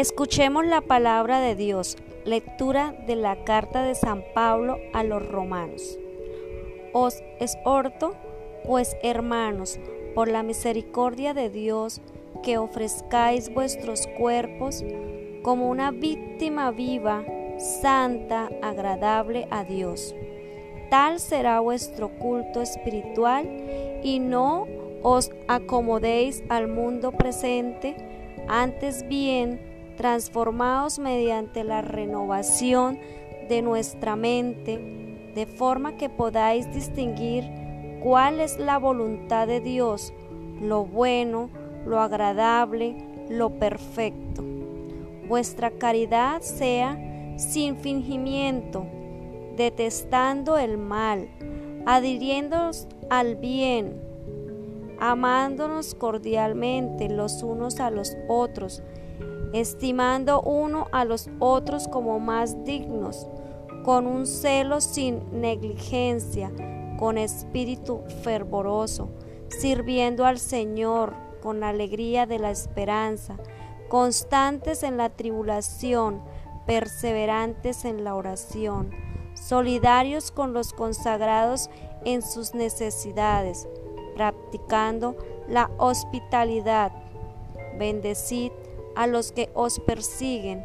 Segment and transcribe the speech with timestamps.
[0.00, 5.98] Escuchemos la palabra de Dios, lectura de la carta de San Pablo a los romanos.
[6.94, 8.14] Os exhorto,
[8.64, 9.78] pues hermanos,
[10.14, 12.00] por la misericordia de Dios,
[12.42, 14.82] que ofrezcáis vuestros cuerpos
[15.42, 17.22] como una víctima viva,
[17.58, 20.14] santa, agradable a Dios.
[20.88, 24.66] Tal será vuestro culto espiritual y no
[25.02, 27.96] os acomodéis al mundo presente,
[28.48, 29.68] antes bien
[30.00, 32.98] transformaos mediante la renovación
[33.50, 34.78] de nuestra mente,
[35.34, 37.44] de forma que podáis distinguir
[38.02, 40.14] cuál es la voluntad de Dios,
[40.58, 41.50] lo bueno,
[41.84, 42.96] lo agradable,
[43.28, 44.42] lo perfecto.
[45.28, 46.98] Vuestra caridad sea
[47.36, 48.86] sin fingimiento,
[49.58, 51.28] detestando el mal,
[51.84, 54.00] adhiriéndonos al bien,
[54.98, 58.82] amándonos cordialmente los unos a los otros,
[59.52, 63.26] estimando uno a los otros como más dignos,
[63.84, 66.52] con un celo sin negligencia,
[66.98, 69.10] con espíritu fervoroso,
[69.48, 73.36] sirviendo al Señor con la alegría de la esperanza,
[73.88, 76.22] constantes en la tribulación,
[76.66, 78.90] perseverantes en la oración,
[79.34, 81.70] solidarios con los consagrados
[82.04, 83.66] en sus necesidades,
[84.14, 85.16] practicando
[85.48, 86.92] la hospitalidad.
[87.78, 88.52] Bendecid
[88.96, 90.62] a los que os persiguen,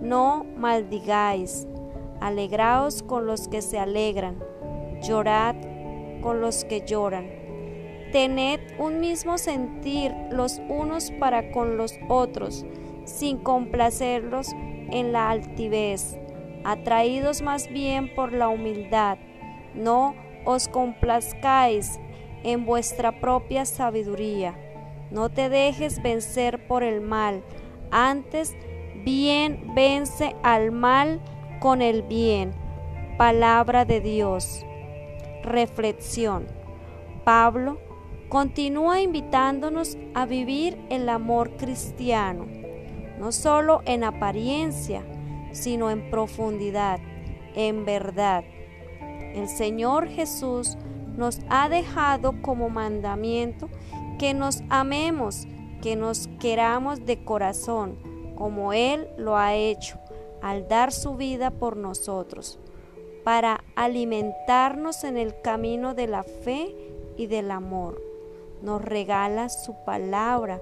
[0.00, 1.66] no maldigáis,
[2.20, 4.42] alegraos con los que se alegran,
[5.02, 5.56] llorad
[6.22, 7.30] con los que lloran.
[8.12, 12.64] Tened un mismo sentir los unos para con los otros,
[13.04, 14.52] sin complacerlos
[14.90, 16.16] en la altivez,
[16.64, 19.18] atraídos más bien por la humildad.
[19.74, 21.98] No os complazcáis
[22.44, 24.56] en vuestra propia sabiduría.
[25.10, 27.42] No te dejes vencer por el mal,
[27.90, 28.54] antes,
[29.04, 31.20] bien vence al mal
[31.60, 32.52] con el bien.
[33.18, 34.64] Palabra de Dios.
[35.42, 36.46] Reflexión.
[37.24, 37.78] Pablo
[38.28, 42.46] continúa invitándonos a vivir el amor cristiano,
[43.18, 45.04] no solo en apariencia,
[45.52, 46.98] sino en profundidad,
[47.54, 48.44] en verdad.
[49.34, 50.76] El Señor Jesús
[51.16, 53.68] nos ha dejado como mandamiento
[54.18, 55.46] que nos amemos
[55.84, 57.98] que nos queramos de corazón,
[58.36, 59.98] como Él lo ha hecho
[60.40, 62.58] al dar su vida por nosotros,
[63.22, 66.74] para alimentarnos en el camino de la fe
[67.18, 68.00] y del amor.
[68.62, 70.58] Nos regala su palabra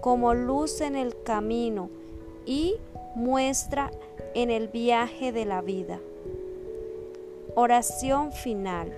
[0.00, 1.88] como luz en el camino
[2.44, 2.74] y
[3.14, 3.92] muestra
[4.34, 6.00] en el viaje de la vida.
[7.54, 8.92] Oración final.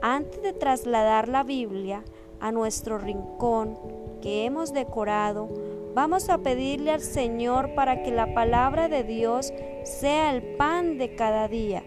[0.00, 2.04] Antes de trasladar la Biblia
[2.38, 3.76] a nuestro rincón,
[4.24, 5.50] que hemos decorado,
[5.94, 9.52] vamos a pedirle al Señor para que la palabra de Dios
[9.82, 11.82] sea el pan de cada día,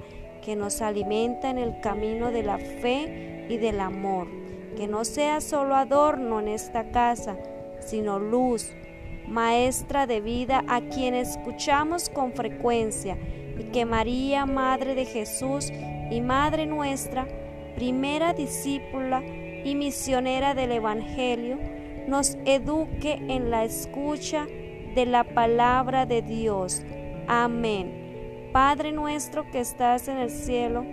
[0.46, 4.28] que nos alimenta en el camino de la fe y del amor,
[4.78, 7.38] que no sea solo adorno en esta casa,
[7.80, 8.70] sino luz,
[9.28, 13.18] maestra de vida a quien escuchamos con frecuencia,
[13.58, 15.72] y que María, Madre de Jesús
[16.12, 17.28] y Madre nuestra,
[17.76, 21.77] primera discípula y misionera del Evangelio,
[22.08, 24.48] nos eduque en la escucha
[24.96, 26.84] de la palabra de Dios.
[27.28, 28.50] Amén.
[28.54, 30.86] Padre nuestro que estás en el cielo,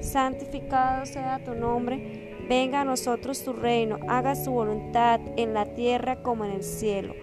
[0.00, 2.46] santificado sea tu nombre.
[2.48, 7.14] Venga a nosotros tu reino, haga su voluntad en la tierra como en el cielo.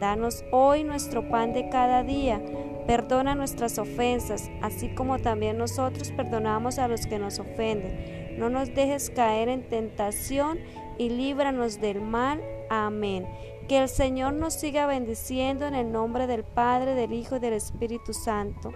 [0.00, 2.40] Danos hoy nuestro pan de cada día.
[2.86, 8.19] Perdona nuestras ofensas, así como también nosotros perdonamos a los que nos ofenden.
[8.38, 10.58] No nos dejes caer en tentación
[10.98, 12.42] y líbranos del mal.
[12.68, 13.26] Amén.
[13.68, 17.54] Que el Señor nos siga bendiciendo en el nombre del Padre, del Hijo y del
[17.54, 18.72] Espíritu Santo.